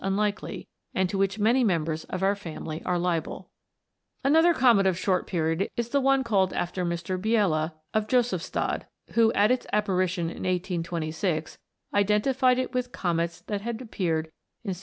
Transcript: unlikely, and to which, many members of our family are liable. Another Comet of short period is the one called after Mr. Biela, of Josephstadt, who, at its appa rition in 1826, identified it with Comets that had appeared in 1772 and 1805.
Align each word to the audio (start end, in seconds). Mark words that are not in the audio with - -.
unlikely, 0.03 0.67
and 0.95 1.07
to 1.09 1.15
which, 1.17 1.37
many 1.37 1.63
members 1.63 2.05
of 2.05 2.23
our 2.23 2.35
family 2.35 2.81
are 2.83 2.97
liable. 2.97 3.51
Another 4.23 4.51
Comet 4.51 4.87
of 4.87 4.97
short 4.97 5.27
period 5.27 5.69
is 5.77 5.89
the 5.89 6.01
one 6.01 6.23
called 6.23 6.51
after 6.53 6.83
Mr. 6.83 7.19
Biela, 7.21 7.73
of 7.93 8.07
Josephstadt, 8.07 8.87
who, 9.11 9.31
at 9.33 9.51
its 9.51 9.67
appa 9.71 9.91
rition 9.93 10.21
in 10.23 10.41
1826, 10.41 11.59
identified 11.93 12.57
it 12.57 12.73
with 12.73 12.91
Comets 12.91 13.41
that 13.41 13.61
had 13.61 13.79
appeared 13.79 14.25
in 14.65 14.69
1772 14.69 14.69
and 14.69 14.69
1805. 14.73 14.79